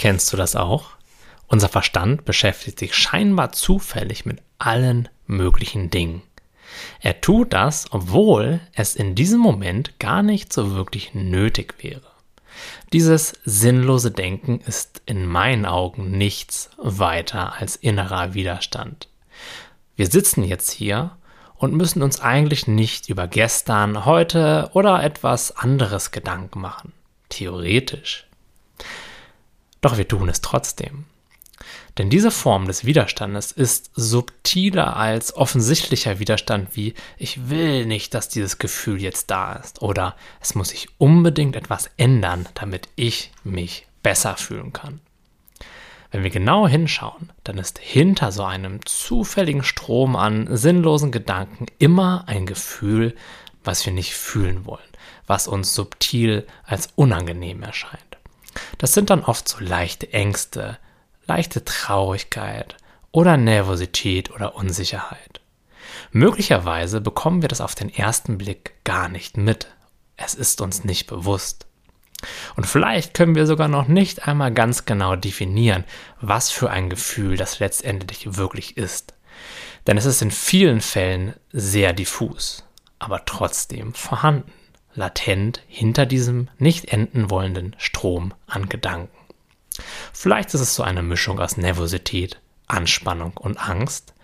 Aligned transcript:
Kennst 0.00 0.32
du 0.32 0.38
das 0.38 0.56
auch? 0.56 0.92
Unser 1.46 1.68
Verstand 1.68 2.24
beschäftigt 2.24 2.78
sich 2.78 2.94
scheinbar 2.94 3.52
zufällig 3.52 4.24
mit 4.24 4.38
allen 4.56 5.10
möglichen 5.26 5.90
Dingen. 5.90 6.22
Er 7.02 7.20
tut 7.20 7.52
das, 7.52 7.84
obwohl 7.90 8.60
es 8.72 8.96
in 8.96 9.14
diesem 9.14 9.40
Moment 9.40 9.98
gar 9.98 10.22
nicht 10.22 10.54
so 10.54 10.74
wirklich 10.74 11.12
nötig 11.12 11.74
wäre. 11.82 12.10
Dieses 12.94 13.34
sinnlose 13.44 14.10
Denken 14.10 14.62
ist 14.62 15.02
in 15.04 15.26
meinen 15.26 15.66
Augen 15.66 16.12
nichts 16.12 16.70
weiter 16.78 17.60
als 17.60 17.76
innerer 17.76 18.32
Widerstand. 18.32 19.06
Wir 19.96 20.06
sitzen 20.06 20.44
jetzt 20.44 20.70
hier 20.70 21.14
und 21.56 21.74
müssen 21.74 22.02
uns 22.02 22.22
eigentlich 22.22 22.66
nicht 22.66 23.10
über 23.10 23.28
gestern, 23.28 24.06
heute 24.06 24.70
oder 24.72 25.04
etwas 25.04 25.54
anderes 25.58 26.10
Gedanken 26.10 26.62
machen. 26.62 26.94
Theoretisch. 27.28 28.29
Doch 29.80 29.96
wir 29.96 30.06
tun 30.06 30.28
es 30.28 30.40
trotzdem. 30.40 31.06
Denn 31.98 32.08
diese 32.08 32.30
Form 32.30 32.66
des 32.66 32.84
Widerstandes 32.84 33.52
ist 33.52 33.90
subtiler 33.94 34.96
als 34.96 35.36
offensichtlicher 35.36 36.18
Widerstand 36.18 36.74
wie 36.76 36.94
ich 37.18 37.50
will 37.50 37.84
nicht, 37.84 38.14
dass 38.14 38.28
dieses 38.28 38.58
Gefühl 38.58 39.00
jetzt 39.00 39.30
da 39.30 39.52
ist 39.54 39.82
oder 39.82 40.16
es 40.40 40.54
muss 40.54 40.70
sich 40.70 40.88
unbedingt 40.98 41.56
etwas 41.56 41.90
ändern, 41.96 42.48
damit 42.54 42.88
ich 42.96 43.32
mich 43.44 43.86
besser 44.02 44.36
fühlen 44.36 44.72
kann. 44.72 45.00
Wenn 46.10 46.22
wir 46.22 46.30
genau 46.30 46.66
hinschauen, 46.66 47.30
dann 47.44 47.58
ist 47.58 47.78
hinter 47.78 48.32
so 48.32 48.42
einem 48.42 48.84
zufälligen 48.84 49.62
Strom 49.62 50.16
an 50.16 50.48
sinnlosen 50.56 51.12
Gedanken 51.12 51.66
immer 51.78 52.24
ein 52.26 52.46
Gefühl, 52.46 53.14
was 53.62 53.84
wir 53.84 53.92
nicht 53.92 54.14
fühlen 54.14 54.64
wollen, 54.64 54.80
was 55.26 55.46
uns 55.46 55.74
subtil 55.74 56.46
als 56.64 56.88
unangenehm 56.96 57.62
erscheint. 57.62 58.09
Das 58.78 58.94
sind 58.94 59.10
dann 59.10 59.24
oft 59.24 59.48
so 59.48 59.58
leichte 59.60 60.12
Ängste, 60.12 60.78
leichte 61.26 61.64
Traurigkeit 61.64 62.76
oder 63.12 63.36
Nervosität 63.36 64.30
oder 64.30 64.54
Unsicherheit. 64.54 65.40
Möglicherweise 66.12 67.00
bekommen 67.00 67.42
wir 67.42 67.48
das 67.48 67.60
auf 67.60 67.74
den 67.74 67.92
ersten 67.92 68.38
Blick 68.38 68.74
gar 68.84 69.08
nicht 69.08 69.36
mit. 69.36 69.68
Es 70.16 70.34
ist 70.34 70.60
uns 70.60 70.84
nicht 70.84 71.06
bewusst. 71.06 71.66
Und 72.56 72.66
vielleicht 72.66 73.14
können 73.14 73.34
wir 73.34 73.46
sogar 73.46 73.68
noch 73.68 73.88
nicht 73.88 74.26
einmal 74.28 74.52
ganz 74.52 74.84
genau 74.84 75.16
definieren, 75.16 75.84
was 76.20 76.50
für 76.50 76.70
ein 76.70 76.90
Gefühl 76.90 77.36
das 77.36 77.60
letztendlich 77.60 78.36
wirklich 78.36 78.76
ist. 78.76 79.14
Denn 79.86 79.96
es 79.96 80.04
ist 80.04 80.20
in 80.20 80.30
vielen 80.30 80.80
Fällen 80.80 81.34
sehr 81.52 81.92
diffus, 81.92 82.64
aber 82.98 83.24
trotzdem 83.24 83.94
vorhanden, 83.94 84.52
latent 84.94 85.62
hinter 85.66 86.06
diesem 86.06 86.48
nicht 86.58 86.86
enden 86.86 87.30
wollenden 87.30 87.76
Strom 87.78 88.34
an 88.46 88.68
Gedanken. 88.68 89.16
Vielleicht 90.12 90.54
ist 90.54 90.60
es 90.60 90.74
so 90.74 90.82
eine 90.82 91.02
Mischung 91.02 91.38
aus 91.40 91.56
Nervosität, 91.56 92.40
Anspannung 92.66 93.36
und 93.36 93.56
Angst. 93.56 94.14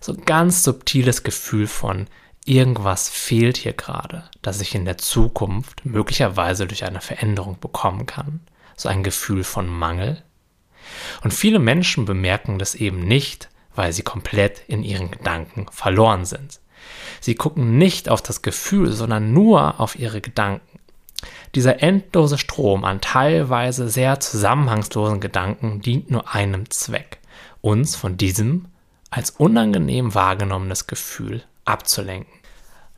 So 0.00 0.12
ein 0.12 0.24
ganz 0.24 0.62
subtiles 0.62 1.22
Gefühl 1.22 1.66
von 1.66 2.06
irgendwas 2.44 3.08
fehlt 3.08 3.56
hier 3.56 3.72
gerade, 3.72 4.24
das 4.42 4.60
ich 4.60 4.74
in 4.74 4.84
der 4.84 4.98
Zukunft 4.98 5.84
möglicherweise 5.84 6.66
durch 6.66 6.84
eine 6.84 7.00
Veränderung 7.00 7.58
bekommen 7.60 8.06
kann. 8.06 8.40
So 8.76 8.88
ein 8.88 9.02
Gefühl 9.02 9.44
von 9.44 9.66
Mangel. 9.66 10.22
Und 11.22 11.34
viele 11.34 11.58
Menschen 11.58 12.06
bemerken 12.06 12.58
das 12.58 12.74
eben 12.74 13.00
nicht, 13.00 13.50
weil 13.74 13.92
sie 13.92 14.02
komplett 14.02 14.62
in 14.68 14.82
ihren 14.82 15.10
Gedanken 15.10 15.66
verloren 15.70 16.24
sind. 16.24 16.59
Sie 17.20 17.34
gucken 17.34 17.78
nicht 17.78 18.08
auf 18.08 18.22
das 18.22 18.42
Gefühl, 18.42 18.92
sondern 18.92 19.32
nur 19.32 19.80
auf 19.80 19.98
ihre 19.98 20.20
Gedanken. 20.20 20.80
Dieser 21.54 21.82
endlose 21.82 22.38
Strom 22.38 22.84
an 22.84 23.00
teilweise 23.00 23.88
sehr 23.88 24.20
zusammenhangslosen 24.20 25.20
Gedanken 25.20 25.80
dient 25.80 26.10
nur 26.10 26.34
einem 26.34 26.70
Zweck, 26.70 27.18
uns 27.60 27.96
von 27.96 28.16
diesem 28.16 28.66
als 29.10 29.30
unangenehm 29.30 30.14
wahrgenommenes 30.14 30.86
Gefühl 30.86 31.42
abzulenken. 31.64 32.32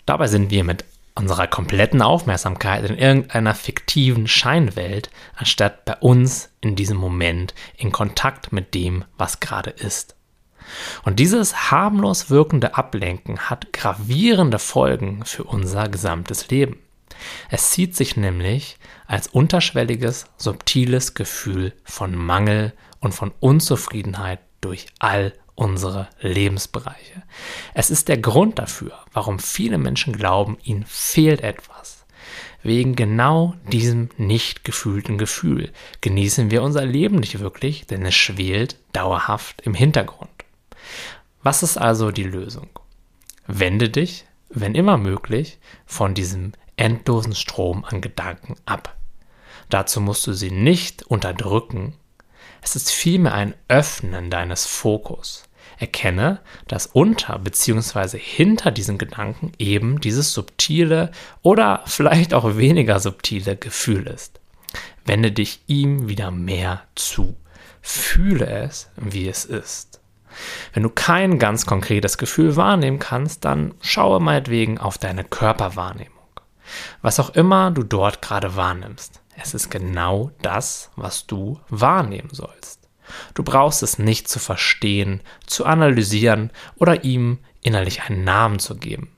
Dabei 0.07 0.29
sind 0.29 0.51
wir 0.51 0.65
mit 0.65 0.85
unserer 1.15 1.47
kompletten 1.47 2.03
Aufmerksamkeit 2.03 2.89
in 2.89 2.97
irgendeiner 2.97 3.55
fiktiven 3.55 4.27
Scheinwelt, 4.27 5.11
anstatt 5.37 5.85
bei 5.85 5.97
uns 5.97 6.51
in 6.61 6.77
diesem 6.77 6.97
Moment 6.97 7.55
in 7.77 7.93
Kontakt 7.93 8.53
mit 8.53 8.75
dem, 8.75 9.05
was 9.19 9.41
gerade 9.41 9.71
ist. 9.71 10.17
Und 11.05 11.19
dieses 11.19 11.71
harmlos 11.71 12.31
wirkende 12.31 12.77
Ablenken 12.77 13.51
hat 13.51 13.73
gravierende 13.73 14.59
Folgen 14.59 15.25
für 15.25 15.45
unser 15.45 15.89
gesamtes 15.89 16.49
Leben. 16.49 16.79
Es 17.51 17.71
zieht 17.71 17.95
sich 17.95 18.17
nämlich 18.17 18.77
als 19.07 19.29
unterschwelliges, 19.29 20.27
subtiles 20.37 21.15
Gefühl 21.15 21.73
von 21.85 22.15
Mangel 22.15 22.73
und 23.01 23.13
von 23.13 23.33
Unzufriedenheit 23.41 24.41
durch 24.61 24.87
all 24.99 25.33
unsere 25.55 26.09
Lebensbereiche. 26.21 27.23
Es 27.75 27.91
ist 27.91 28.09
der 28.09 28.19
Grund 28.19 28.59
dafür, 28.59 28.93
warum 29.13 29.39
viele 29.39 29.79
Menschen 29.79 30.13
glauben, 30.17 30.57
ihnen 30.63 30.85
fehlt 30.87 31.43
etwas. 31.43 32.07
Wegen 32.63 32.95
genau 32.95 33.55
diesem 33.71 34.09
nicht 34.17 34.65
gefühlten 34.65 35.19
Gefühl 35.19 35.73
genießen 36.01 36.51
wir 36.51 36.63
unser 36.63 36.87
Leben 36.87 37.17
nicht 37.17 37.41
wirklich, 37.41 37.87
denn 37.87 38.07
es 38.07 38.15
schwelt 38.15 38.77
dauerhaft 38.93 39.63
im 39.63 39.75
Hintergrund. 39.75 40.31
Was 41.43 41.63
ist 41.63 41.77
also 41.77 42.11
die 42.11 42.25
Lösung? 42.25 42.69
Wende 43.47 43.89
dich, 43.89 44.27
wenn 44.49 44.75
immer 44.75 44.99
möglich, 44.99 45.59
von 45.87 46.15
diesem 46.15 46.53
endlosen 46.77 47.35
Strom 47.35 47.85
an 47.85 48.01
Gedanken 48.01 48.57
ab. 48.65 48.97
Dazu 49.69 50.01
musst 50.01 50.27
du 50.27 50.33
sie 50.33 50.51
nicht 50.51 51.03
unterdrücken. 51.03 51.95
Es 52.61 52.77
ist 52.77 52.91
vielmehr 52.91 53.35
ein 53.35 53.55
Öffnen 53.69 54.31
deines 54.31 54.67
Fokus. 54.67 55.45
Erkenne, 55.79 56.41
dass 56.69 56.87
unter 56.87 57.39
bzw. 57.39 58.19
hinter 58.19 58.71
diesen 58.71 58.99
Gedanken 58.99 59.53
eben 59.59 60.01
dieses 60.01 60.33
subtile 60.33 61.11
oder 61.41 61.83
vielleicht 61.87 62.35
auch 62.35 62.57
weniger 62.57 63.01
subtile 63.01 63.57
Gefühl 63.57 64.07
ist. 64.07 64.41
Wende 65.05 65.33
dich 65.33 65.61
ihm 65.67 66.09
wieder 66.09 66.31
mehr 66.31 66.83
zu. 66.95 67.37
Fühle 67.81 68.47
es, 68.47 68.91
wie 68.97 69.29
es 69.29 69.45
ist. 69.45 70.02
Wenn 70.73 70.83
du 70.83 70.91
kein 70.91 71.39
ganz 71.39 71.67
konkretes 71.67 72.19
Gefühl 72.19 72.57
wahrnehmen 72.57 72.99
kannst, 72.99 73.45
dann 73.45 73.75
schaue 73.81 74.21
meinetwegen 74.21 74.79
auf 74.79 74.99
deine 74.99 75.25
Körperwahrnehmung. 75.25 76.13
Was 77.03 77.21
auch 77.21 77.31
immer 77.31 77.71
du 77.71 77.83
dort 77.83 78.23
gerade 78.23 78.57
wahrnimmst, 78.57 79.21
es 79.37 79.55
ist 79.55 79.71
genau 79.71 80.31
das, 80.43 80.91
was 80.97 81.27
du 81.27 81.61
wahrnehmen 81.69 82.31
sollst. 82.33 82.89
Du 83.35 83.43
brauchst 83.43 83.83
es 83.83 83.99
nicht 83.99 84.29
zu 84.29 84.39
verstehen, 84.39 85.21
zu 85.47 85.67
analysieren 85.67 86.51
oder 86.77 87.05
ihm 87.05 87.39
innerlich 87.61 88.03
einen 88.03 88.25
Namen 88.25 88.59
zu 88.59 88.77
geben. 88.77 89.17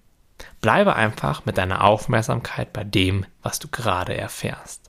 Bleibe 0.61 0.97
einfach 0.97 1.45
mit 1.45 1.59
deiner 1.59 1.85
Aufmerksamkeit 1.85 2.73
bei 2.73 2.85
dem, 2.85 3.27
was 3.43 3.59
du 3.59 3.69
gerade 3.69 4.17
erfährst. 4.17 4.84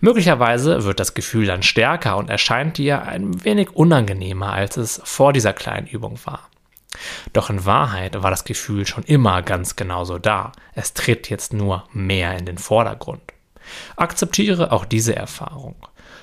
Möglicherweise 0.00 0.84
wird 0.84 1.00
das 1.00 1.14
Gefühl 1.14 1.46
dann 1.46 1.62
stärker 1.62 2.16
und 2.16 2.30
erscheint 2.30 2.78
dir 2.78 3.02
ein 3.02 3.44
wenig 3.44 3.70
unangenehmer, 3.70 4.52
als 4.52 4.76
es 4.76 5.00
vor 5.04 5.32
dieser 5.32 5.52
kleinen 5.52 5.86
Übung 5.86 6.18
war. 6.24 6.48
Doch 7.32 7.50
in 7.50 7.64
Wahrheit 7.64 8.22
war 8.22 8.30
das 8.30 8.44
Gefühl 8.44 8.86
schon 8.86 9.04
immer 9.04 9.42
ganz 9.42 9.76
genauso 9.76 10.18
da. 10.18 10.52
Es 10.74 10.94
tritt 10.94 11.30
jetzt 11.30 11.52
nur 11.52 11.84
mehr 11.92 12.36
in 12.36 12.46
den 12.46 12.58
Vordergrund. 12.58 13.22
Akzeptiere 13.96 14.72
auch 14.72 14.84
diese 14.84 15.16
Erfahrung. 15.16 15.76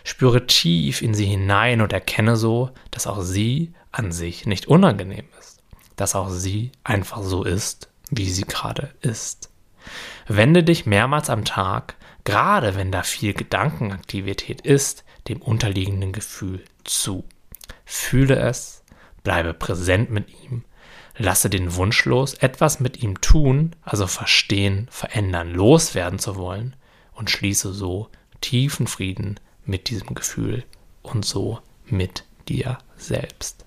Spüre 0.04 0.48
tief 0.48 1.02
in 1.02 1.14
sie 1.14 1.26
hinein 1.26 1.82
und 1.82 1.94
erkenne 1.94 2.36
so, 2.36 2.72
dass 2.92 3.08
auch 3.08 3.22
sie 3.22 3.74
an 3.92 4.12
sich 4.12 4.46
nicht 4.46 4.68
unangenehm 4.68 5.26
ist. 5.40 5.62
Dass 5.96 6.16
auch 6.16 6.30
sie 6.30 6.72
einfach 6.84 7.22
so 7.22 7.44
ist, 7.44 7.90
wie 8.10 8.30
sie 8.30 8.44
gerade 8.44 8.94
ist. 9.02 9.50
Wende 10.32 10.64
dich 10.64 10.86
mehrmals 10.86 11.32
am 11.32 11.44
Tag, 11.44 11.96
gerade 12.24 12.76
wenn 12.76 12.92
da 12.92 13.02
viel 13.02 13.34
Gedankenaktivität 13.34 14.62
ist, 14.62 15.04
dem 15.28 15.42
unterliegenden 15.42 16.14
Gefühl 16.14 16.64
zu. 16.84 17.24
Fühle 17.84 18.36
es, 18.36 18.84
bleibe 19.24 19.56
präsent 19.56 20.12
mit 20.12 20.28
ihm, 20.44 20.64
lasse 21.18 21.50
den 21.50 21.74
Wunsch 21.74 22.06
los, 22.06 22.36
etwas 22.36 22.80
mit 22.80 23.02
ihm 23.02 23.20
tun, 23.22 23.76
also 23.82 24.06
verstehen, 24.06 24.88
verändern, 24.92 25.52
loswerden 25.52 26.20
zu 26.20 26.36
wollen 26.36 26.76
und 27.14 27.32
schließe 27.32 27.74
so 27.74 28.10
tiefen 28.40 28.86
Frieden 28.86 29.40
mit 29.66 29.90
diesem 29.90 30.14
Gefühl 30.14 30.64
und 31.02 31.26
so 31.26 31.60
mit 31.88 32.24
dir 32.48 32.78
selbst. 32.98 33.66